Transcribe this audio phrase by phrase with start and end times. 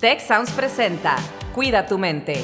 [0.00, 1.16] Tech Sounds presenta
[1.56, 2.34] Cuida tu mente.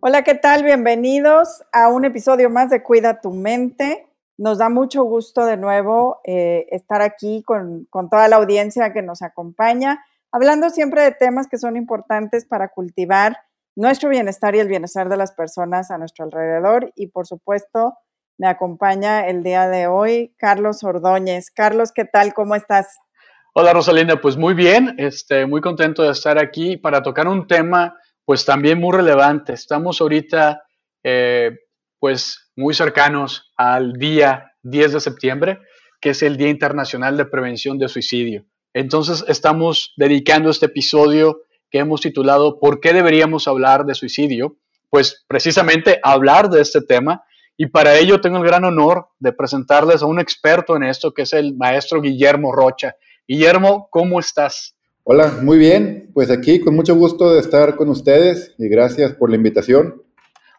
[0.00, 0.62] Hola, ¿qué tal?
[0.62, 4.06] Bienvenidos a un episodio más de Cuida tu mente.
[4.36, 9.00] Nos da mucho gusto de nuevo eh, estar aquí con, con toda la audiencia que
[9.00, 13.38] nos acompaña, hablando siempre de temas que son importantes para cultivar
[13.76, 16.92] nuestro bienestar y el bienestar de las personas a nuestro alrededor.
[16.96, 17.96] Y por supuesto,
[18.38, 21.50] me acompaña el día de hoy Carlos Ordóñez.
[21.50, 22.34] Carlos, ¿qué tal?
[22.34, 22.98] ¿Cómo estás?
[23.54, 27.96] Hola Rosalinda, pues muy bien, este, muy contento de estar aquí para tocar un tema
[28.24, 29.52] pues también muy relevante.
[29.52, 30.64] Estamos ahorita
[31.04, 31.52] eh,
[32.00, 35.58] pues muy cercanos al día 10 de septiembre,
[36.00, 38.44] que es el Día Internacional de Prevención de Suicidio.
[38.72, 44.56] Entonces estamos dedicando este episodio que hemos titulado ¿Por qué deberíamos hablar de suicidio?
[44.90, 47.22] Pues precisamente hablar de este tema
[47.56, 51.22] y para ello tengo el gran honor de presentarles a un experto en esto, que
[51.22, 52.96] es el maestro Guillermo Rocha.
[53.28, 54.76] Guillermo, ¿cómo estás?
[55.04, 56.10] Hola, muy bien.
[56.12, 60.02] Pues aquí con mucho gusto de estar con ustedes y gracias por la invitación.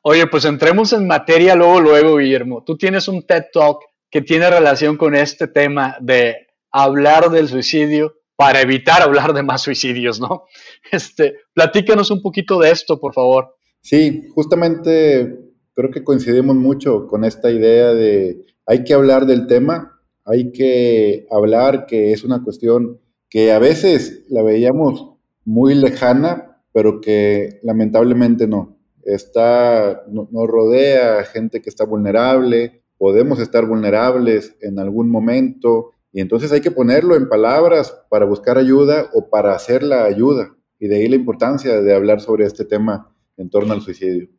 [0.04, 2.64] Oye, pues entremos en materia luego, luego, Guillermo.
[2.64, 3.80] Tú tienes un TED Talk
[4.10, 9.62] que tiene relación con este tema de hablar del suicidio para evitar hablar de más
[9.64, 10.46] suicidios, ¿no?
[10.92, 13.56] Este, platícanos un poquito de esto, por favor.
[13.82, 15.45] Sí, justamente
[15.76, 21.28] creo que coincidimos mucho con esta idea de hay que hablar del tema, hay que
[21.30, 25.12] hablar que es una cuestión que a veces la veíamos
[25.44, 28.78] muy lejana, pero que lamentablemente no.
[29.04, 36.52] Está, nos rodea gente que está vulnerable, podemos estar vulnerables en algún momento, y entonces
[36.54, 40.56] hay que ponerlo en palabras para buscar ayuda o para hacer la ayuda.
[40.80, 44.30] Y de ahí la importancia de hablar sobre este tema en torno al suicidio.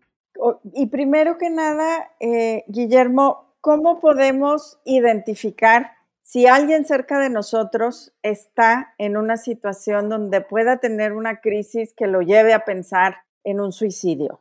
[0.73, 8.95] Y primero que nada, eh, Guillermo, ¿cómo podemos identificar si alguien cerca de nosotros está
[8.99, 13.73] en una situación donde pueda tener una crisis que lo lleve a pensar en un
[13.73, 14.41] suicidio?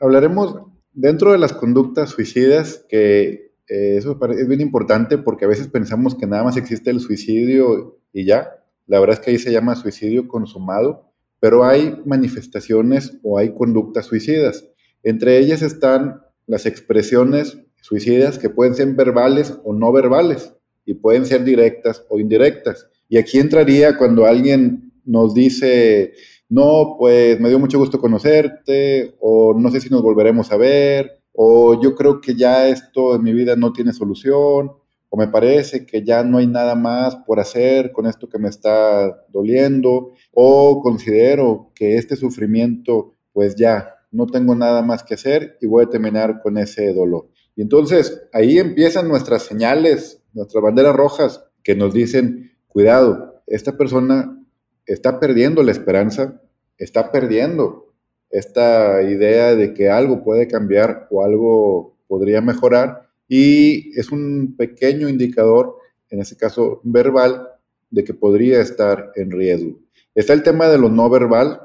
[0.00, 0.56] hablaremos
[0.92, 6.14] dentro de las conductas suicidas, que eh, eso es bien importante porque a veces pensamos
[6.14, 8.50] que nada más existe el suicidio y ya.
[8.86, 14.06] La verdad es que ahí se llama suicidio consumado, pero hay manifestaciones o hay conductas
[14.06, 14.68] suicidas.
[15.04, 20.54] Entre ellas están las expresiones suicidas que pueden ser verbales o no verbales
[20.86, 22.88] y pueden ser directas o indirectas.
[23.08, 26.14] Y aquí entraría cuando alguien nos dice,
[26.48, 31.20] no, pues me dio mucho gusto conocerte, o no sé si nos volveremos a ver,
[31.32, 34.72] o yo creo que ya esto en mi vida no tiene solución,
[35.10, 38.48] o me parece que ya no hay nada más por hacer con esto que me
[38.48, 45.58] está doliendo, o considero que este sufrimiento pues ya no tengo nada más que hacer
[45.60, 47.28] y voy a terminar con ese dolor.
[47.56, 54.40] Y entonces ahí empiezan nuestras señales, nuestras banderas rojas que nos dicen, cuidado, esta persona
[54.86, 56.40] está perdiendo la esperanza,
[56.78, 57.92] está perdiendo
[58.30, 65.08] esta idea de que algo puede cambiar o algo podría mejorar y es un pequeño
[65.08, 65.76] indicador,
[66.10, 67.48] en este caso verbal,
[67.90, 69.78] de que podría estar en riesgo.
[70.14, 71.60] Está el tema de lo no verbal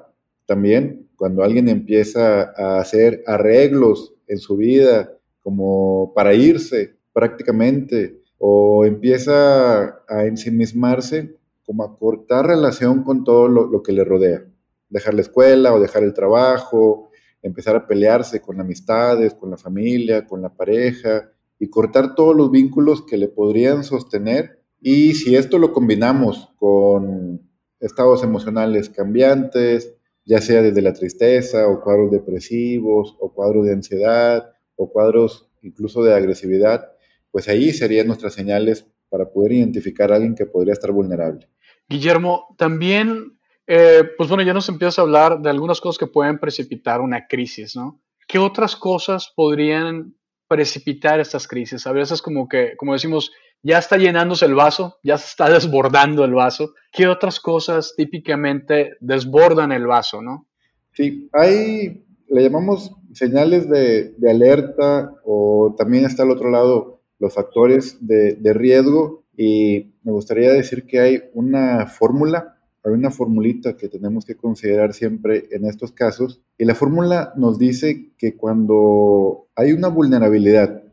[0.46, 8.86] también, cuando alguien empieza a hacer arreglos en su vida como para irse prácticamente o
[8.86, 11.36] empieza a ensimismarse
[11.66, 14.46] como a cortar relación con todo lo, que le rodea.
[14.90, 17.10] Dejar la escuela o dejar el trabajo,
[17.42, 22.50] empezar a pelearse con amistades, con la familia, con la pareja y cortar todos los
[22.50, 24.62] vínculos que le podrían sostener.
[24.80, 27.42] Y si esto lo combinamos con
[27.82, 34.52] estados emocionales cambiantes, ya sea desde la tristeza o cuadros depresivos o cuadros de ansiedad
[34.76, 36.92] o cuadros incluso de agresividad,
[37.32, 41.48] pues ahí serían nuestras señales para poder identificar a alguien que podría estar vulnerable.
[41.88, 46.40] Guillermo, también, eh, pues bueno, ya nos empiezas a hablar de algunas cosas que pueden
[46.40, 48.02] precipitar una crisis, ¿no?
[48.28, 50.16] ¿Qué otras cosas podrían
[50.48, 51.88] precipitar estas crisis?
[51.88, 53.32] A veces como que, como decimos,
[53.64, 56.74] ya está llenándose el vaso, ya se está desbordando el vaso.
[56.92, 60.48] ¿Qué otras cosas típicamente desbordan el vaso, no?
[60.94, 67.98] Sí, hay, le llamamos señales de, alerta o también está al otro lado los factores
[68.06, 73.90] de, de riesgo y me gustaría decir que hay una fórmula, hay una formulita que
[73.90, 79.72] tenemos que considerar siempre en estos casos y la fórmula nos dice que cuando hay
[79.74, 80.84] una vulnerabilidad,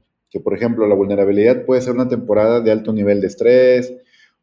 [0.40, 3.92] por ejemplo la vulnerabilidad puede ser una temporada de alto nivel de estrés,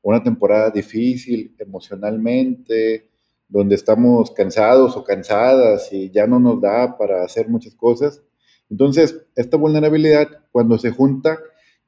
[0.02, 3.10] una temporada difícil emocionalmente,
[3.48, 8.22] donde estamos cansados o cansadas y ya no nos da para hacer muchas cosas.
[8.70, 11.40] Entonces, esta vulnerabilidad, cuando se junta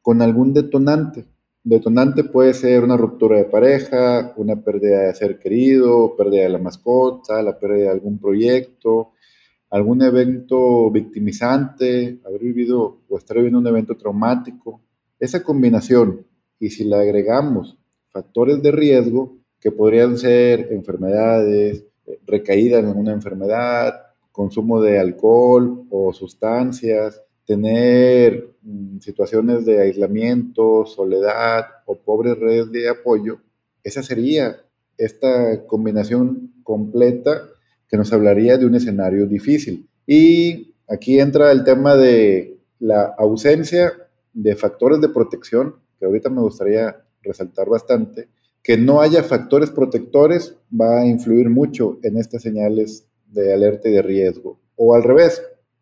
[0.01, 1.25] con algún detonante.
[1.63, 6.59] Detonante puede ser una ruptura de pareja, una pérdida de ser querido, pérdida de la
[6.59, 9.13] mascota, la pérdida de algún proyecto,
[9.75, 14.79] algún evento victimizante, haber vivido o estar viviendo un evento traumático.
[15.19, 16.25] Esa combinación,
[16.61, 17.77] y si le agregamos
[18.09, 21.83] factores de riesgo, que podrían ser enfermedades,
[22.25, 23.95] recaída en una enfermedad,
[24.31, 32.87] consumo de alcohol o sustancias, tener mm, situaciones de aislamiento, soledad o pobre red de
[32.87, 33.39] apoyo,
[33.83, 34.55] esa sería
[34.97, 37.49] esta combinación completa
[37.87, 39.87] que nos hablaría de un escenario difícil.
[40.07, 43.93] Y aquí entra el tema de la ausencia
[44.33, 48.29] de factores de protección, que ahorita me gustaría resaltar bastante,
[48.61, 53.93] que no haya factores protectores va a influir mucho en estas señales de alerta y
[53.93, 54.59] de riesgo.
[54.75, 55.41] O al revés,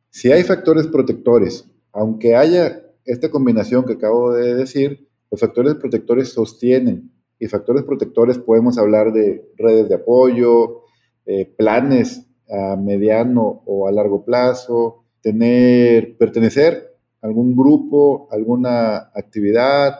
[0.09, 6.29] si hay factores protectores, aunque haya esta combinación que acabo de decir, los factores protectores
[6.29, 7.11] sostienen.
[7.39, 10.82] Y factores protectores podemos hablar de redes de apoyo,
[11.25, 19.95] eh, planes a mediano o a largo plazo, tener, pertenecer a algún grupo, alguna actividad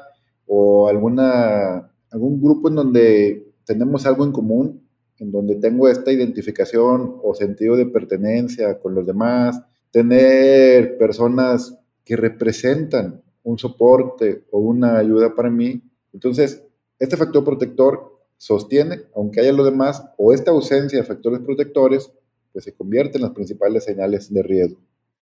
[0.45, 4.87] o alguna, algún grupo en donde tenemos algo en común,
[5.19, 9.61] en donde tengo esta identificación o sentido de pertenencia con los demás,
[9.91, 15.81] tener personas que representan un soporte o una ayuda para mí.
[16.11, 16.63] Entonces,
[16.99, 18.12] este factor protector
[18.43, 22.11] sostiene, aunque haya lo demás, o esta ausencia de factores protectores,
[22.51, 24.81] pues se convierte en las principales señales de riesgo.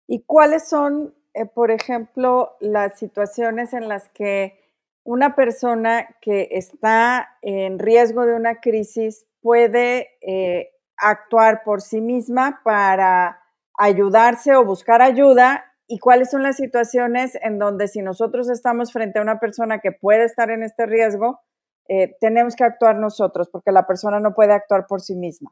[0.07, 4.57] ¿Y cuáles son, eh, por ejemplo, las situaciones en las que
[5.03, 12.61] una persona que está en riesgo de una crisis puede eh, actuar por sí misma
[12.63, 13.41] para
[13.77, 19.19] ayudarse o buscar ayuda y cuáles son las situaciones en donde si nosotros estamos frente
[19.19, 21.41] a una persona que puede estar en este riesgo,
[21.89, 25.51] eh, tenemos que actuar nosotros porque la persona no puede actuar por sí misma.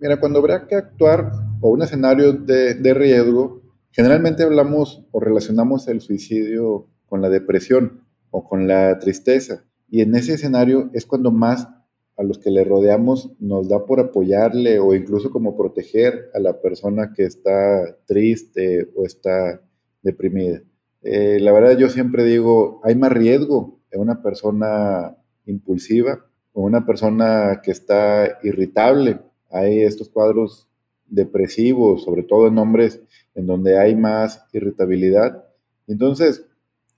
[0.00, 3.60] Mira, cuando habrá que actuar o un escenario de, riesgo,
[3.90, 9.64] generalmente hablamos o relacionamos el suicidio con la depresión o con la tristeza.
[9.90, 11.68] Y en ese escenario es cuando más
[12.16, 16.62] a los que le rodeamos nos da por apoyarle o incluso como proteger a la
[16.62, 19.60] persona que está triste o está
[20.02, 20.62] deprimida.
[21.02, 26.86] Eh, la verdad yo siempre digo, hay más riesgo en una persona impulsiva o una
[26.86, 29.20] persona que está irritable.
[29.50, 30.68] Hay estos cuadros
[31.06, 33.00] depresivos, sobre todo en hombres
[33.34, 35.44] en donde hay más irritabilidad.
[35.86, 36.46] Entonces,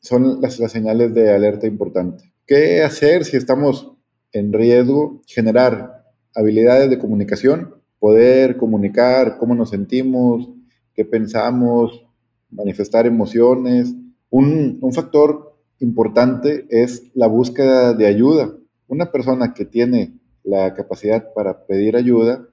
[0.01, 2.33] son las, señales de alerta importante.
[2.47, 3.93] ¿Qué hacer si estamos
[4.33, 6.05] en riesgo generar
[6.35, 10.51] habilidades de comunicación, poder comunicar cómo nos sentimos,
[10.95, 12.07] qué pensamos,
[12.51, 13.95] manifestar emociones.
[14.31, 15.46] Un, un, factor
[15.81, 18.55] importante es la búsqueda de ayuda.
[18.89, 22.49] Una persona que tiene la capacidad para pedir ayuda,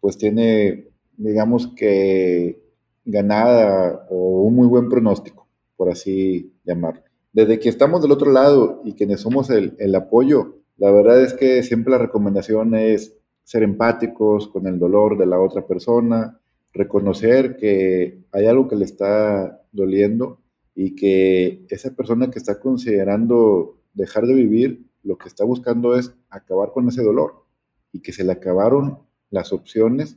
[0.00, 2.62] pues tiene, digamos que,
[3.04, 7.02] ganada o un muy buen pronóstico, por así llamarlo.
[7.32, 11.32] Desde que estamos del otro lado y quienes somos el, el apoyo, la verdad es
[11.34, 16.40] que siempre la recomendación es ser empáticos con el dolor de la otra persona,
[16.72, 20.39] reconocer que hay algo que le está doliendo
[20.82, 26.14] y que esa persona que está considerando dejar de vivir, lo que está buscando es
[26.30, 27.44] acabar con ese dolor
[27.92, 30.16] y que se le acabaron las opciones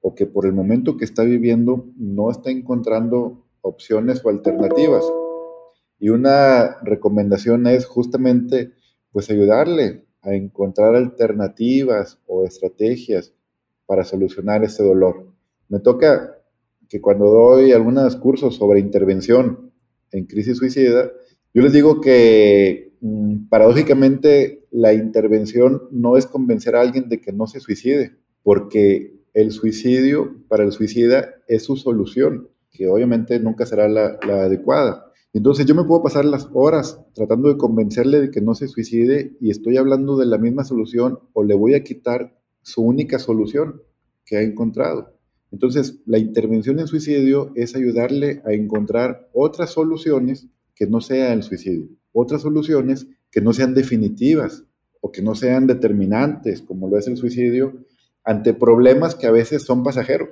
[0.00, 5.04] o que por el momento que está viviendo no está encontrando opciones o alternativas.
[5.98, 8.74] Y una recomendación es justamente
[9.10, 13.34] pues ayudarle a encontrar alternativas o estrategias
[13.86, 15.32] para solucionar ese dolor.
[15.68, 16.38] Me toca
[16.88, 19.65] que cuando doy algunos cursos sobre intervención
[20.12, 21.10] en crisis suicida,
[21.54, 27.32] yo les digo que mm, paradójicamente la intervención no es convencer a alguien de que
[27.32, 33.66] no se suicide, porque el suicidio para el suicida es su solución, que obviamente nunca
[33.66, 35.12] será la, la adecuada.
[35.32, 39.36] Entonces yo me puedo pasar las horas tratando de convencerle de que no se suicide
[39.40, 43.82] y estoy hablando de la misma solución o le voy a quitar su única solución
[44.24, 45.15] que ha encontrado.
[45.50, 51.42] Entonces la intervención en suicidio es ayudarle a encontrar otras soluciones que no sean el
[51.42, 54.64] suicidio, otras soluciones que no sean definitivas
[55.00, 57.74] o que no sean determinantes como lo es el suicidio
[58.24, 60.30] ante problemas que a veces son pasajeros.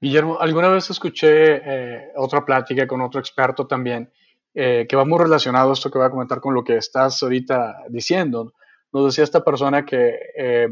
[0.00, 4.10] Guillermo, alguna vez escuché eh, otra plática con otro experto también
[4.52, 7.22] eh, que va muy relacionado a esto que voy a comentar con lo que estás
[7.22, 8.52] ahorita diciendo.
[8.92, 10.68] Nos decía esta persona que eh,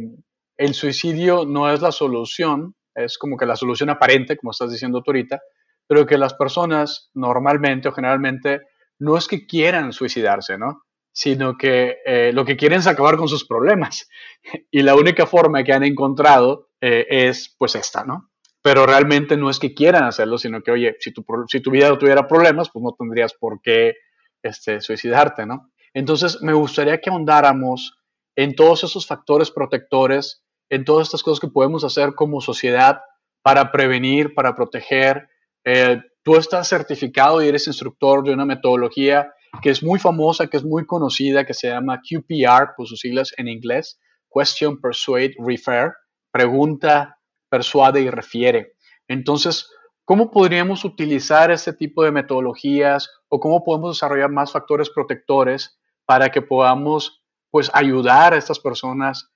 [0.56, 5.02] el suicidio no es la solución, es como que la solución aparente, como estás diciendo
[5.02, 5.40] tú ahorita,
[5.86, 8.60] pero que las personas normalmente o generalmente
[8.98, 10.82] no es que quieran suicidarse, ¿no?
[11.12, 14.08] Sino que eh, lo que quieren es acabar con sus problemas.
[14.70, 18.30] Y la única forma que han encontrado eh, es pues esta, ¿no?
[18.62, 21.88] Pero realmente no es que quieran hacerlo, sino que, oye, si tu, si tu vida
[21.88, 23.94] no tuviera problemas, pues no tendrías por qué
[24.42, 25.70] este, suicidarte, ¿no?
[25.94, 27.98] Entonces, me gustaría que ahondáramos
[28.36, 33.00] en todos esos factores protectores, en todas estas cosas que podemos hacer como sociedad
[33.42, 35.28] para prevenir, para proteger.
[35.64, 39.32] Eh, tú estás certificado y eres instructor de una metodología
[39.62, 43.32] que es muy famosa, que es muy conocida, que se llama QPR, por sus siglas
[43.36, 43.98] en inglés,
[44.32, 45.92] Question, Persuade, Refer,
[46.30, 48.74] pregunta, persuade y refiere.
[49.08, 49.70] Entonces,
[50.04, 56.28] ¿cómo podríamos utilizar este tipo de metodologías o cómo podemos desarrollar más factores protectores para
[56.28, 59.30] que podamos pues ayudar a estas personas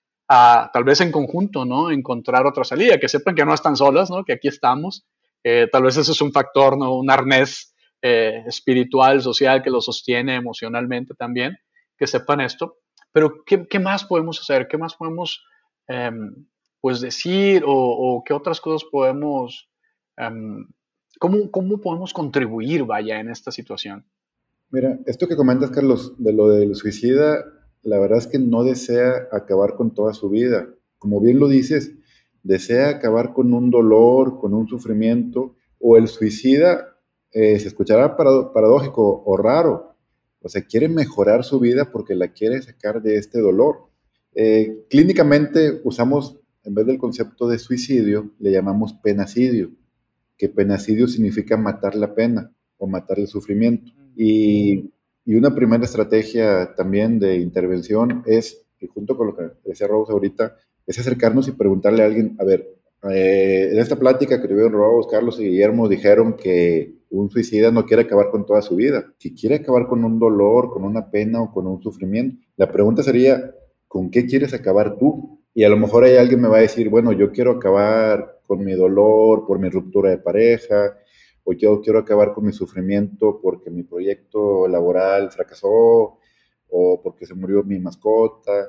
[0.72, 1.90] tal vez en conjunto, ¿no?
[1.90, 4.24] Encontrar otra salida, que sepan que no están solas, ¿no?
[4.24, 5.06] Que aquí estamos.
[5.44, 6.96] Eh, tal vez eso es un factor, ¿no?
[6.96, 11.58] Un arnés eh, espiritual, social que lo sostiene emocionalmente también,
[11.96, 12.78] que sepan esto.
[13.12, 14.68] Pero, ¿qué, qué más podemos hacer?
[14.68, 15.44] ¿Qué más podemos,
[15.86, 16.46] em,
[16.80, 19.68] pues, decir o, o, qué otras cosas podemos,
[20.16, 20.66] em,
[21.18, 24.06] cómo, cómo podemos contribuir, vaya, en esta situación?
[24.70, 27.44] Mira, esto que comentas, Carlos, de lo del suicida,
[27.82, 30.68] la verdad es que no desea acabar con toda su vida.
[30.98, 31.92] Como bien lo dices,
[32.42, 36.96] desea acabar con un dolor, con un sufrimiento, o el suicida
[37.32, 39.96] eh, se escuchará paradójico o raro,
[40.42, 43.88] o sea, quiere mejorar su vida porque la quiere sacar de este dolor.
[44.34, 49.70] Eh, clínicamente usamos, en vez del concepto de suicidio, le llamamos penacidio,
[50.36, 53.92] que penacidio significa matar la pena o matar el sufrimiento.
[54.16, 54.90] Y
[55.24, 60.56] y una primera estrategia también de intervención es, junto con lo que decía Rose ahorita,
[60.86, 62.68] es acercarnos y preguntarle a alguien, a ver,
[63.10, 67.84] eh, en esta plática que tuvieron Rose, Carlos y Guillermo dijeron que un suicida no
[67.84, 71.42] quiere acabar con toda su vida, que quiere acabar con un dolor, con una pena
[71.42, 72.42] o con un sufrimiento.
[72.56, 73.54] La pregunta sería,
[73.86, 75.40] ¿con qué quieres acabar tú?
[75.54, 78.64] Y a lo mejor hay alguien me va a decir, bueno, yo quiero acabar con
[78.64, 80.96] mi dolor por mi ruptura de pareja,
[81.44, 86.18] o yo quiero acabar con mi sufrimiento porque mi proyecto laboral fracasó
[86.68, 88.68] o porque se murió mi mascota.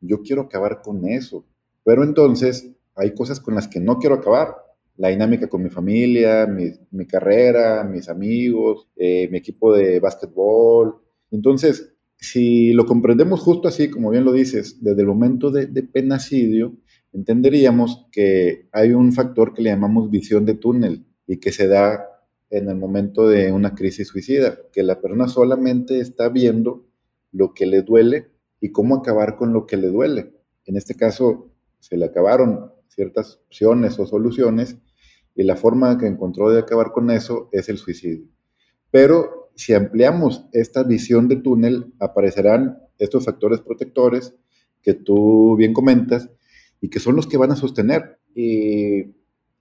[0.00, 1.46] Yo quiero acabar con eso.
[1.84, 4.56] Pero entonces hay cosas con las que no quiero acabar.
[4.96, 10.96] La dinámica con mi familia, mi, carrera, mis amigos, eh, mi equipo de básquetbol.
[11.30, 15.82] Entonces, si lo comprendemos justo así, como bien lo dices, desde el momento de, de
[15.82, 16.74] penacidio,
[17.12, 22.06] entenderíamos que hay un factor que le llamamos visión de túnel y que se da
[22.50, 26.86] en el momento de una crisis suicida, que la persona solamente está viendo
[27.32, 28.30] lo que le duele
[28.60, 30.32] y cómo acabar con lo que le duele.
[30.64, 34.76] En este caso, se le acabaron ciertas opciones o soluciones
[35.34, 38.26] y la forma que encontró de acabar con eso es el suicidio.
[38.90, 44.34] Pero si ampliamos esta visión de túnel, aparecerán estos factores protectores
[44.82, 46.30] que tú bien comentas
[46.80, 48.18] y que son los que van a sostener.
[48.34, 49.14] Y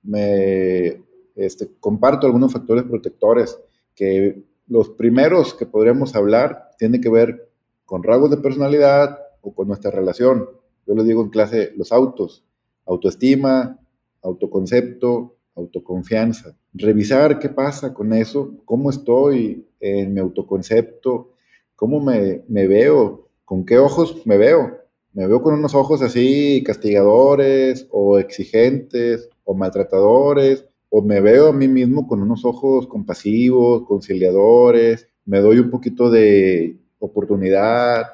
[0.03, 1.04] me
[1.35, 3.59] este, comparto algunos factores protectores
[3.93, 7.49] que los primeros que podríamos hablar tienen que ver
[7.85, 10.49] con rasgos de personalidad o con nuestra relación.
[10.87, 12.43] Yo les digo en clase los autos,
[12.85, 13.79] autoestima,
[14.21, 16.57] autoconcepto, autoconfianza.
[16.73, 21.33] Revisar qué pasa con eso, cómo estoy en mi autoconcepto,
[21.75, 24.79] cómo me, me veo, con qué ojos me veo.
[25.13, 30.65] Me veo con unos ojos así castigadores o exigentes o maltratadores
[30.97, 36.09] o me veo a mí mismo con unos ojos compasivos, conciliadores, me doy un poquito
[36.09, 38.05] de oportunidad,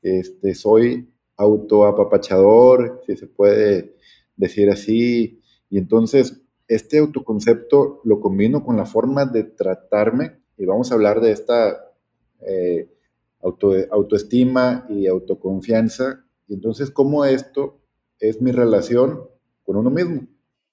[0.00, 3.96] este, soy autoapapachador, si se puede
[4.34, 10.90] decir así, y entonces este autoconcepto lo combino con la forma de tratarme, y vamos
[10.90, 11.84] a hablar de esta
[12.46, 12.88] eh,
[13.42, 17.82] auto, autoestima y autoconfianza, y entonces cómo esto
[18.18, 19.20] es mi relación
[19.64, 20.31] con uno mismo.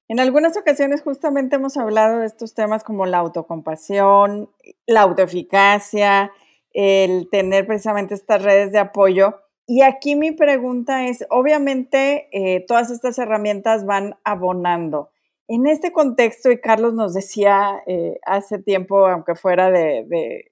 [0.10, 4.50] En algunas ocasiones justamente hemos hablado de estos temas como la autocompasión,
[4.88, 6.32] la autoeficacia,
[6.74, 9.36] el tener precisamente estas redes de apoyo.
[9.68, 15.12] Y aquí mi pregunta es, obviamente eh, todas estas herramientas van abonando.
[15.48, 20.08] En este contexto, y Carlos nos decía eh, hace tiempo, aunque fuera de,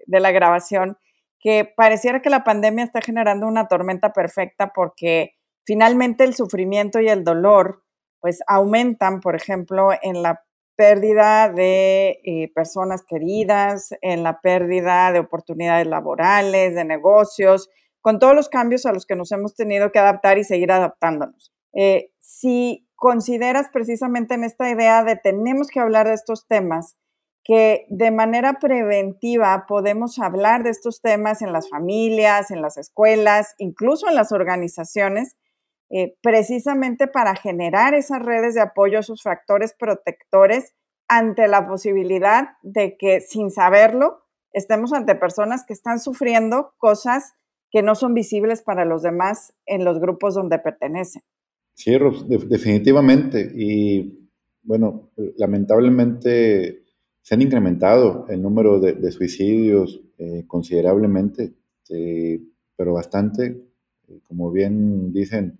[0.06, 1.00] de la grabación,
[1.40, 5.34] que pareciera que la pandemia está generando una tormenta perfecta porque
[5.64, 7.87] finalmente el sufrimiento y el dolor
[8.20, 10.44] pues aumentan, por ejemplo, en la
[10.76, 17.70] pérdida de eh, personas queridas, en la pérdida de oportunidades laborales, de negocios,
[18.02, 21.52] con todos los cambios a los que nos hemos tenido que adaptar y seguir adaptándonos.
[21.74, 26.96] Eh, si consideras precisamente en esta idea de tenemos que hablar de estos temas,
[27.44, 33.56] que de manera preventiva podemos hablar de estos temas en las familias, en las escuelas,
[33.58, 35.38] incluso en las organizaciones,
[35.90, 40.74] eh, precisamente para generar esas redes de apoyo, esos factores protectores
[41.08, 47.34] ante la posibilidad de que sin saberlo estemos ante personas que están sufriendo cosas
[47.72, 51.22] que no son visibles para los demás en los grupos donde pertenecen.
[51.74, 51.96] Sí,
[52.28, 53.52] definitivamente.
[53.56, 54.30] Y
[54.64, 56.84] bueno, lamentablemente
[57.22, 61.54] se han incrementado el número de, suicidios eh, considerablemente,
[61.90, 62.42] eh,
[62.76, 63.64] pero bastante.
[64.24, 65.60] Como bien dicen,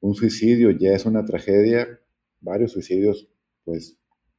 [0.00, 2.00] un suicidio ya es una tragedia,
[2.40, 3.28] varios suicidios,
[3.64, 3.98] pues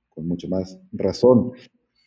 [0.10, 1.53] con mucha más razón.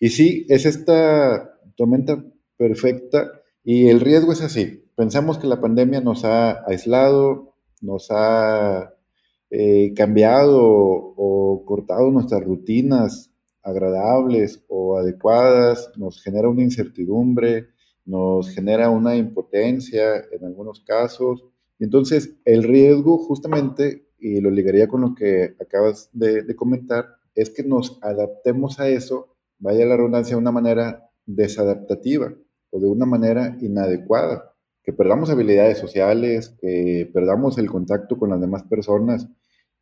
[0.01, 2.25] Y sí, es esta tormenta
[2.57, 3.31] perfecta
[3.63, 4.85] y el riesgo es así.
[4.97, 8.95] Pensamos que la pandemia nos ha aislado, nos ha
[9.51, 13.31] eh, cambiado o cortado nuestras rutinas
[13.63, 17.69] agradables o adecuadas, nos genera una incertidumbre,
[18.05, 21.45] nos genera una impotencia en algunos casos.
[21.79, 27.65] Entonces, el riesgo justamente, y lo ligaría con lo que acabas de, comentar, es que
[27.65, 32.33] nos adaptemos a eso, vaya la redundancia, de una manera desadaptativa
[32.71, 38.41] o de una manera inadecuada, que perdamos habilidades sociales, que perdamos el contacto con las
[38.41, 39.29] demás personas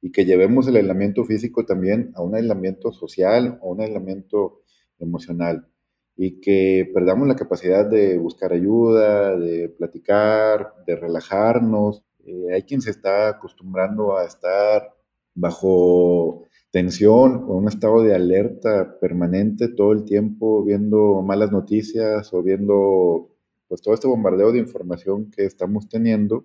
[0.00, 4.62] y que llevemos el aislamiento físico también a un aislamiento social o un aislamiento
[4.98, 5.68] emocional
[6.16, 12.04] y que perdamos la capacidad de buscar ayuda, de platicar, de relajarnos.
[12.24, 14.94] Eh, hay quien se está acostumbrando a estar
[15.34, 22.42] bajo tensión o un estado de alerta permanente todo el tiempo, viendo malas noticias o
[22.42, 23.28] viendo
[23.68, 26.44] pues todo este bombardeo de información que estamos teniendo,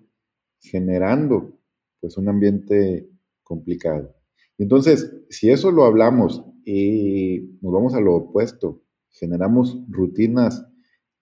[0.60, 1.58] generando
[2.00, 3.08] pues un ambiente
[3.42, 4.14] complicado.
[4.58, 10.66] Entonces, si eso lo hablamos y nos vamos a lo opuesto, generamos rutinas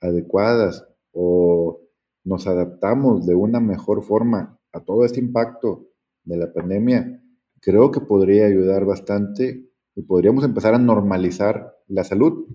[0.00, 1.80] adecuadas o
[2.24, 5.86] nos adaptamos de una mejor forma a todo este impacto
[6.24, 7.22] de la pandemia,
[7.60, 12.46] creo que podría ayudar bastante y podríamos empezar a normalizar la salud.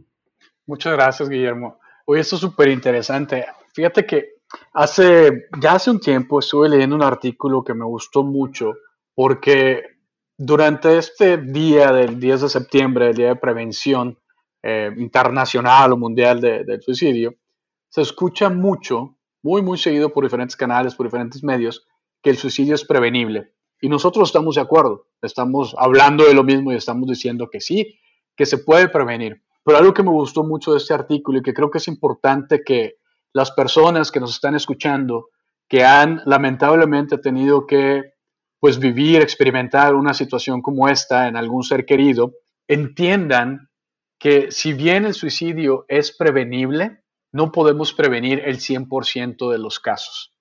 [0.68, 1.80] Muchas gracias, Guillermo.
[2.06, 3.46] Oye, esto es súper interesante.
[3.74, 4.26] Fíjate que
[4.74, 8.74] hace, ya hace un tiempo estuve leyendo un artículo que me gustó mucho
[9.16, 9.82] porque
[10.38, 14.18] durante este día del 10 de septiembre, el día de prevención
[14.64, 17.36] eh, internacional o mundial del suicidio,
[17.90, 21.86] se escucha mucho, muy, muy seguido por diferentes canales, por diferentes medios,
[22.22, 23.54] que el suicidio es prevenible.
[23.82, 28.00] Y nosotros estamos de acuerdo, estamos hablando de lo mismo y estamos diciendo que sí,
[28.36, 29.42] que se puede prevenir.
[29.64, 32.64] Pero algo que me gustó mucho de este artículo y que creo que es importante
[32.64, 32.98] que
[33.34, 35.30] las personas que nos están escuchando,
[35.68, 38.14] que han lamentablemente tenido que
[38.60, 42.34] pues vivir, experimentar una situación como esta en algún ser querido,
[42.68, 43.71] entiendan
[44.22, 50.32] que si bien el suicidio es prevenible, no podemos prevenir el 100% de los casos.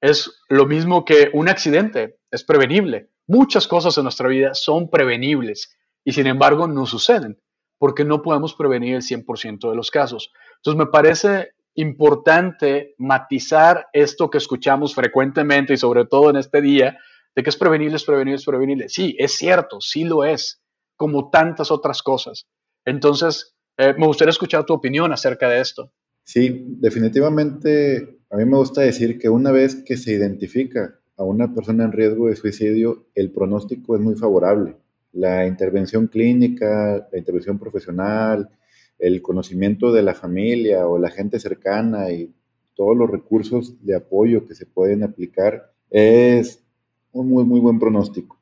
[0.00, 3.10] Es lo mismo que un accidente, es prevenible.
[3.26, 7.40] Muchas cosas en nuestra vida son prevenibles y sin embargo no suceden
[7.78, 10.32] porque no podemos prevenir el 100% de los casos.
[10.58, 16.96] Entonces me parece importante matizar esto que escuchamos frecuentemente y sobre todo en este día,
[17.34, 18.88] de que es prevenible, es prevenible, es prevenible.
[18.88, 20.62] Sí, es cierto, sí lo es,
[20.96, 22.46] como tantas otras cosas.
[22.86, 25.92] Entonces, eh, me gustaría escuchar tu opinión acerca de esto.
[26.22, 31.52] Sí, definitivamente, a mí me gusta decir que una vez que se identifica a una
[31.54, 34.76] persona en riesgo de suicidio, el pronóstico es muy favorable.
[35.12, 38.50] La intervención clínica, la intervención profesional,
[38.98, 42.34] el conocimiento de la familia o la gente cercana y
[42.74, 46.62] todos los recursos de apoyo que se pueden aplicar es
[47.12, 48.38] un muy, muy buen pronóstico.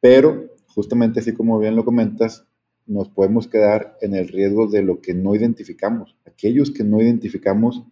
[0.00, 2.46] Pero, justamente así como bien lo comentas,
[2.86, 6.16] nos podemos quedar en el riesgo de lo que no identificamos.
[6.26, 7.84] Aquellos que no identificamos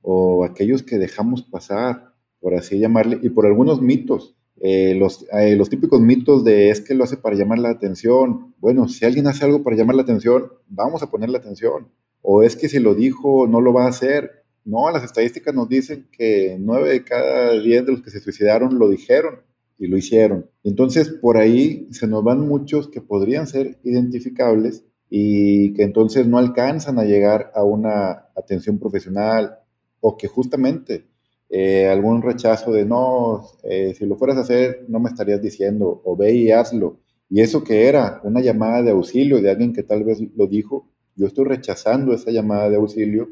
[0.00, 4.36] o aquellos que dejamos pasar, por así llamarle, y por algunos mitos.
[4.60, 8.54] Eh, los, eh, los típicos mitos de es que lo hace para llamar la atención.
[8.58, 11.88] Bueno, si alguien hace algo para llamar la atención, vamos a ponerle atención.
[12.20, 14.44] O es que si lo dijo, no lo va a hacer.
[14.64, 18.78] No, las estadísticas nos dicen que nueve de cada diez de los que se suicidaron
[18.78, 19.40] lo dijeron
[19.82, 20.48] y lo hicieron.
[20.62, 26.38] Entonces, por ahí se nos van muchos que podrían ser identificables y que entonces no
[26.38, 29.58] alcanzan a llegar a una atención profesional
[29.98, 31.08] o que justamente
[31.48, 36.00] eh, algún rechazo de no, eh, si lo fueras a hacer, no me estarías diciendo,
[36.04, 37.00] o ve y hazlo.
[37.28, 40.88] Y eso que era una llamada de auxilio de alguien que tal vez lo dijo,
[41.16, 43.30] yo estoy rechazando esa llamada de auxilio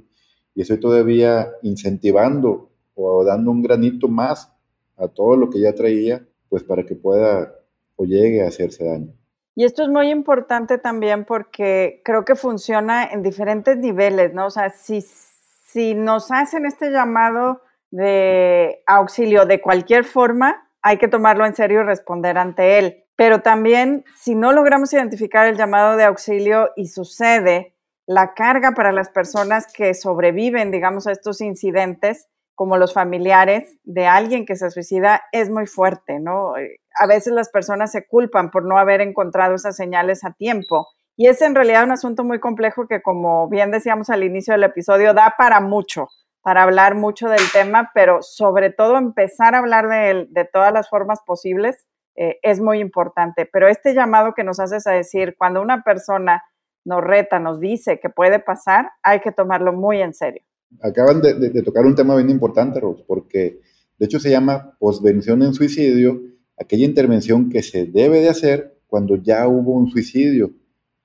[0.56, 4.52] y estoy todavía incentivando o dando un granito más
[4.96, 7.54] a todo lo que ya traía pues para que pueda
[7.96, 9.14] o llegue a hacerse daño.
[9.54, 14.46] Y esto es muy importante también porque creo que funciona en diferentes niveles, ¿no?
[14.46, 21.08] O sea, si, si nos hacen este llamado de auxilio de cualquier forma, hay que
[21.08, 23.04] tomarlo en serio y responder ante él.
[23.16, 27.74] Pero también, si no logramos identificar el llamado de auxilio y sucede,
[28.06, 32.28] la carga para las personas que sobreviven, digamos, a estos incidentes,
[32.60, 36.52] como los familiares de alguien que se suicida, es muy fuerte, ¿no?
[36.98, 40.86] A veces las personas se culpan por no haber encontrado esas señales a tiempo.
[41.16, 44.64] Y es en realidad un asunto muy complejo que, como bien decíamos al inicio del
[44.64, 46.08] episodio, da para mucho,
[46.42, 50.70] para hablar mucho del tema, pero sobre todo empezar a hablar de, él, de todas
[50.70, 53.48] las formas posibles eh, es muy importante.
[53.50, 56.44] Pero este llamado que nos haces a decir, cuando una persona
[56.84, 60.42] nos reta, nos dice que puede pasar, hay que tomarlo muy en serio.
[60.82, 63.60] Acaban de, tocar un tema bien importante, Ros, porque
[63.98, 66.22] de hecho se llama posvención en suicidio,
[66.58, 70.52] aquella intervención que se debe de hacer cuando ya hubo un suicidio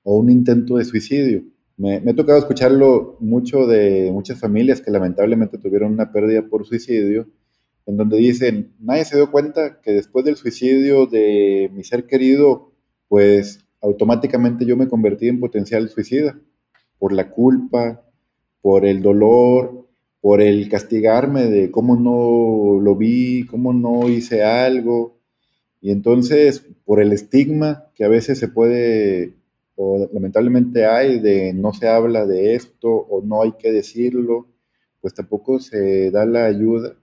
[0.02, 1.42] o un intento de suicidio.
[1.76, 6.64] Me, me, ha tocado escucharlo mucho de muchas familias que lamentablemente tuvieron una pérdida por
[6.64, 7.28] suicidio,
[7.84, 12.72] en donde dicen, nadie se dio cuenta que después del suicidio de mi ser querido,
[13.08, 16.38] pues automáticamente yo me convertí en potencial suicida
[16.98, 18.05] por la culpa,
[18.66, 19.86] por el dolor,
[20.20, 25.20] por el castigarme de cómo no lo vi, cómo no hice algo.
[25.80, 29.34] Y entonces, por el estigma que a veces se puede,
[29.76, 34.48] o lamentablemente hay, de no se habla de esto o no hay que decirlo,
[35.00, 36.96] pues tampoco se da la ayuda.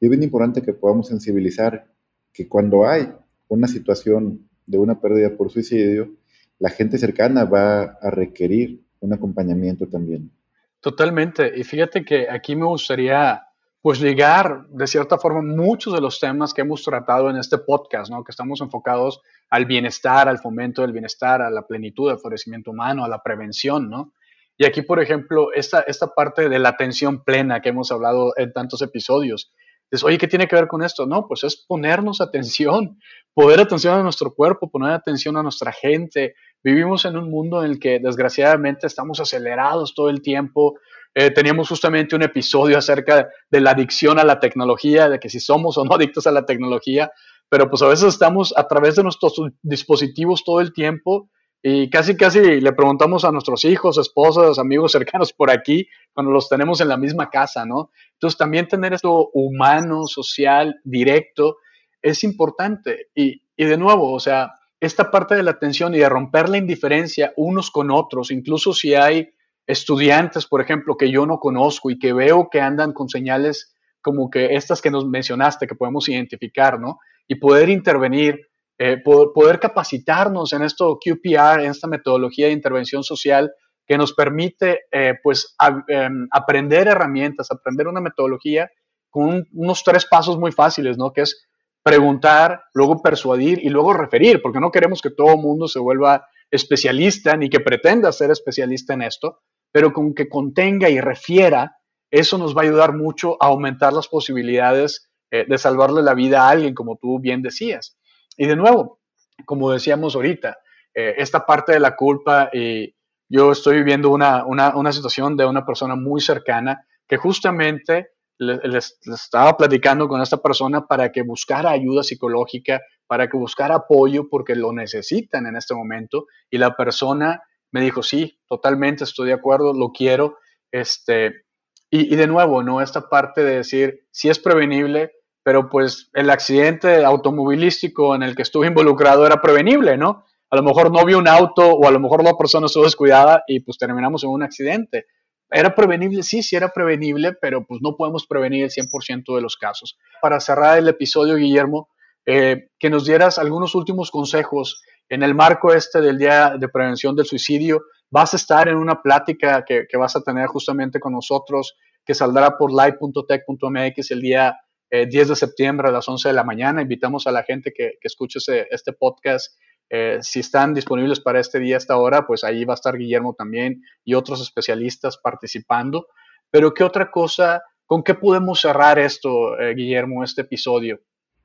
[0.00, 1.90] Y es bien importante que podamos sensibilizar
[2.34, 3.08] que cuando hay
[3.48, 6.10] una situación de una pérdida por suicidio,
[6.58, 10.32] la gente cercana va a requerir un acompañamiento también.
[10.80, 11.52] Totalmente.
[11.56, 13.42] Y fíjate que aquí me gustaría
[13.80, 18.10] pues ligar de cierta forma muchos de los temas que hemos tratado en este podcast,
[18.10, 18.24] ¿no?
[18.24, 23.04] Que estamos enfocados al bienestar, al fomento del bienestar, a la plenitud, al florecimiento humano,
[23.04, 24.12] a la prevención, ¿no?
[24.56, 28.52] Y aquí, por ejemplo, esta, esta parte de la atención plena que hemos hablado en
[28.52, 29.52] tantos episodios,
[29.90, 31.06] Dices, oye, ¿qué tiene que ver con esto?
[31.06, 33.00] No, pues es ponernos atención,
[33.32, 36.34] poner atención a nuestro cuerpo, poner atención a nuestra gente.
[36.62, 40.78] Vivimos en un mundo en el que desgraciadamente estamos acelerados todo el tiempo.
[41.14, 45.40] Eh, teníamos justamente un episodio acerca de la adicción a la tecnología, de que si
[45.40, 47.10] somos o no adictos a la tecnología,
[47.48, 51.30] pero pues a veces estamos a través de nuestros dispositivos todo el tiempo
[51.62, 56.48] y casi, casi le preguntamos a nuestros hijos, esposas, amigos cercanos por aquí, cuando los
[56.48, 57.90] tenemos en la misma casa, ¿no?
[58.12, 61.56] Entonces también tener esto humano, social, directo,
[62.00, 63.08] es importante.
[63.14, 66.58] Y, y de nuevo, o sea, esta parte de la atención y de romper la
[66.58, 69.30] indiferencia unos con otros, incluso si hay
[69.66, 74.30] estudiantes, por ejemplo, que yo no conozco y que veo que andan con señales como
[74.30, 76.98] que estas que nos mencionaste, que podemos identificar, ¿no?
[77.26, 78.48] Y poder intervenir
[78.80, 83.52] eh, poder, capacitarnos en esto QPR, en esta metodología de intervención social
[83.84, 85.56] que nos permite eh, pues
[85.88, 88.70] em, aprender herramientas, aprender una metodología
[89.10, 91.12] con unos tres pasos muy fáciles, ¿no?
[91.12, 91.47] Que es
[91.88, 96.26] preguntar, luego persuadir y luego referir, porque no queremos que todo el mundo se vuelva
[96.50, 99.40] especialista ni que pretenda ser especialista en esto,
[99.72, 101.78] pero con que contenga y refiera,
[102.10, 106.42] eso nos va a ayudar mucho a aumentar las posibilidades eh, de salvarle la vida
[106.42, 107.96] a alguien, como tú bien decías.
[108.36, 109.00] Y de nuevo,
[109.46, 110.58] como decíamos ahorita,
[110.94, 112.94] eh, esta parte de la culpa, y
[113.30, 120.08] yo estoy viviendo una, situación de una persona muy cercana que justamente les, estaba platicando
[120.08, 125.46] con esta persona para que buscara ayuda psicológica, para que buscara apoyo porque lo necesitan
[125.46, 126.26] en este momento.
[126.50, 130.38] Y la persona me dijo, sí, totalmente estoy de acuerdo, lo quiero.
[130.70, 131.44] Este,
[131.90, 132.80] y, y de nuevo, ¿no?
[132.80, 138.42] Esta parte de decir, si es prevenible, pero pues el accidente automovilístico en el que
[138.42, 140.24] estuve involucrado era prevenible, ¿no?
[140.50, 143.44] A lo mejor no vi un auto o a lo mejor la persona estuvo descuidada
[143.46, 145.06] y pues terminamos en un accidente.
[145.50, 146.22] ¿Era prevenible?
[146.22, 149.98] Sí, sí era prevenible, pero pues no podemos prevenir el 100% de los casos.
[150.20, 151.88] Para cerrar el episodio, Guillermo,
[152.26, 157.16] eh, que nos dieras algunos últimos consejos en el marco este del Día de Prevención
[157.16, 157.82] del Suicidio.
[158.10, 162.14] Vas a estar en una plática que, que vas a tener justamente con nosotros, que
[162.14, 164.56] saldrá por live.tech.mx el día
[164.90, 166.82] 10 eh, de septiembre a las 11 de la mañana.
[166.82, 168.38] Invitamos a la gente que, que escuche
[168.70, 169.58] este podcast.
[169.90, 173.34] Eh, si están disponibles para este día, esta hora, pues ahí va a estar Guillermo
[173.34, 176.08] también y otros especialistas participando.
[176.50, 181.00] Pero ¿qué otra cosa, con qué podemos cerrar esto, eh, Guillermo, este episodio?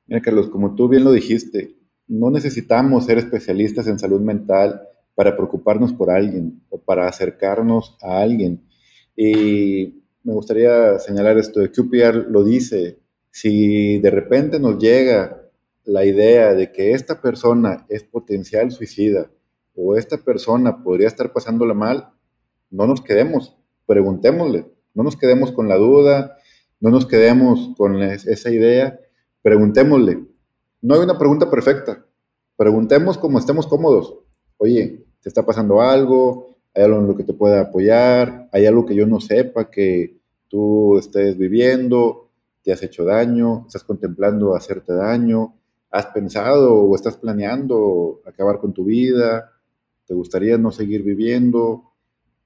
[0.07, 1.75] Mira, Carlos, como tú bien lo dijiste,
[2.07, 4.81] no necesitamos ser especialistas en salud mental
[5.15, 8.67] para preocuparnos por alguien o para acercarnos a alguien.
[9.15, 15.42] Y me gustaría señalar esto, QPR lo dice, si de repente nos llega
[15.85, 19.29] la idea de que esta persona es potencial suicida
[19.75, 22.13] o esta persona podría estar pasándola mal,
[22.69, 26.37] no nos quedemos, preguntémosle, no nos quedemos con la duda,
[26.79, 28.99] no nos quedemos con esa idea,
[29.41, 30.25] preguntémosle.
[30.81, 32.05] No hay una pregunta perfecta,
[32.55, 34.15] preguntemos como estemos cómodos.
[34.57, 36.57] Oye, ¿te está pasando algo?
[36.73, 38.49] ¿Hay algo en lo que te pueda apoyar?
[38.51, 42.31] ¿Hay algo que yo no sepa que tú estés viviendo?
[42.63, 43.65] ¿Te has hecho daño?
[43.67, 45.55] ¿Estás contemplando hacerte daño?
[45.93, 49.51] ¿Has pensado o estás planeando acabar con tu vida?
[50.07, 51.93] ¿Te gustaría no seguir viviendo?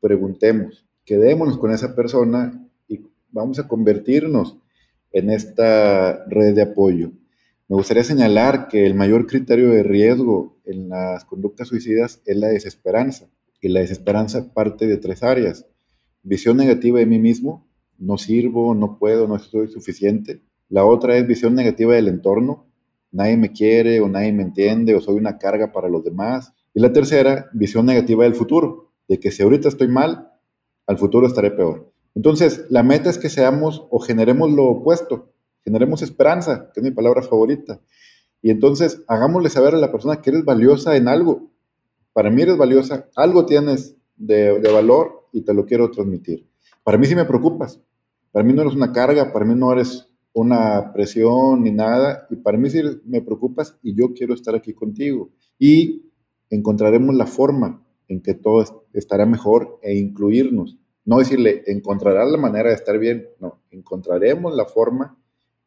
[0.01, 2.99] Preguntemos, quedémonos con esa persona y
[3.31, 4.57] vamos a convertirnos
[5.13, 7.13] en esta red de apoyo.
[7.69, 12.49] Me gustaría señalar que el mayor criterio de riesgo en las conductas suicidas es la
[12.49, 13.29] desesperanza.
[13.61, 15.65] Y la desesperanza parte de tres áreas.
[16.21, 17.65] Visión negativa de mí mismo,
[17.97, 20.41] no sirvo, no puedo, no estoy suficiente.
[20.67, 22.66] La otra es visión negativa del entorno,
[23.17, 26.53] nadie me quiere o nadie me entiende o soy una carga para los demás.
[26.73, 30.31] Y la tercera, visión negativa del futuro, de que si ahorita estoy mal,
[30.85, 31.91] al futuro estaré peor.
[32.13, 36.91] Entonces, la meta es que seamos o generemos lo opuesto, generemos esperanza, que es mi
[36.91, 37.81] palabra favorita.
[38.41, 41.49] Y entonces, hagámosle saber a la persona que eres valiosa en algo.
[42.13, 46.47] Para mí eres valiosa, algo tienes de, valor y te lo quiero transmitir.
[46.83, 47.81] Para mí sí me preocupas.
[48.31, 50.06] Para mí no eres una carga, para mí no eres
[50.39, 52.27] una presión ni nada.
[52.29, 55.29] Y para mí sí me preocupas y yo quiero estar aquí contigo.
[55.59, 56.11] Y
[56.49, 62.67] encontraremos la forma en que todo estará mejor e incluirnos no decirle, encontrarás la manera
[62.67, 65.17] de estar bien, no, encontraremos la forma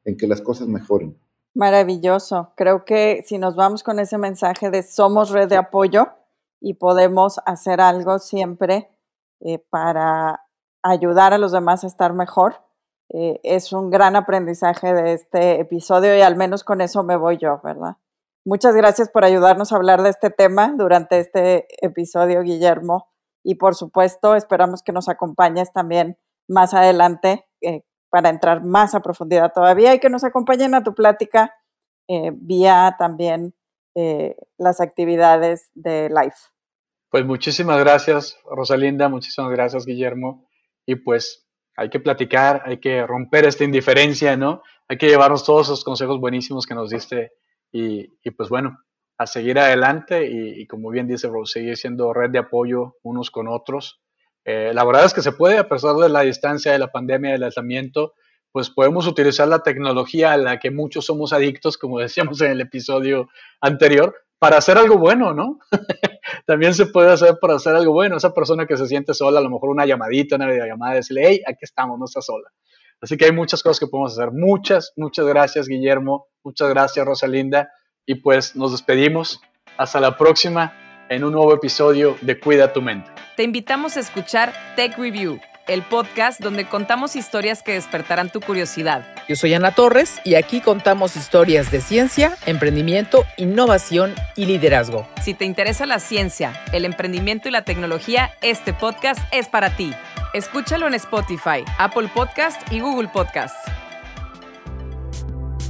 [0.05, 1.19] en que las cosas mejoren.
[1.55, 2.53] Maravilloso.
[2.57, 6.09] Creo que si nos vamos con ese mensaje de somos red de apoyo
[6.61, 8.91] y podemos hacer algo siempre
[9.41, 10.43] eh, para
[10.83, 12.57] ayudar a los demás a estar mejor,
[13.13, 17.39] eh, es un gran aprendizaje de este episodio y al menos con eso me voy
[17.39, 17.97] yo, ¿verdad?
[18.45, 23.09] Muchas gracias por ayudarnos a hablar de este tema durante este episodio, Guillermo.
[23.43, 26.19] Y por supuesto, esperamos que nos acompañes también
[26.49, 30.95] más adelante eh, para entrar más a profundidad todavía y que nos acompañen a tu
[30.95, 31.53] plática
[32.09, 33.55] eh, vía también
[34.57, 36.33] las actividades de live.
[37.11, 40.49] Pues muchísimas gracias, Rosalinda, muchísimas gracias, Guillermo.
[40.87, 44.63] Y pues hay que platicar, hay que romper esta indiferencia, ¿no?
[44.89, 47.33] Hay que llevarnos todos esos consejos buenísimos que nos diste
[47.73, 48.79] y, pues bueno,
[49.19, 53.49] a seguir adelante y, como bien dice Rose, seguir siendo red de apoyo unos con
[53.49, 54.01] otros.
[54.45, 57.33] Eh, la verdad es que se puede, a pesar de la distancia, de la pandemia,
[57.33, 58.15] del aislamiento,
[58.53, 62.61] pues podemos utilizar la tecnología a la que muchos somos adictos, como decíamos en el
[62.61, 63.29] episodio
[63.61, 65.59] anterior, para hacer algo bueno, ¿no?
[66.47, 68.17] También se puede hacer para hacer algo bueno.
[68.17, 71.43] Esa persona que se siente sola, a lo mejor una llamadita, una videollamada, decirle, hey,
[71.47, 72.49] aquí estamos, no estás sola.
[73.01, 74.31] Así que hay muchas cosas que podemos hacer.
[74.33, 76.27] Muchas, muchas gracias, Guillermo.
[76.45, 77.71] Muchas gracias, Rosalinda.
[78.07, 79.41] Y pues nos despedimos.
[79.79, 80.75] Hasta la próxima
[81.09, 83.11] en un nuevo episodio de Cuida tu mente.
[83.37, 89.07] Te invitamos a escuchar Tech Review, el podcast donde contamos historias que despertarán tu curiosidad.
[89.29, 95.07] Yo soy Ana Torres y aquí contamos historias de ciencia, emprendimiento, innovación y liderazgo.
[95.23, 99.93] Si te interesa la ciencia, el emprendimiento y la tecnología, este podcast es para ti.
[100.35, 103.55] Escúchalo en Spotify, Apple Podcast y Google Podcast.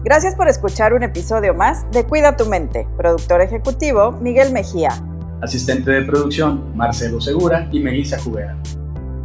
[0.02, 2.86] Gracias por escuchar un episodio más de Cuida tu mente.
[2.96, 4.90] Productor ejecutivo Miguel Mejía.
[5.42, 8.56] Asistente de producción Marcelo Segura y Melissa Jubera.